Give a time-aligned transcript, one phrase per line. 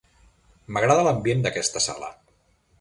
[0.77, 2.13] M'agrada l'ambient d'aquesta sala.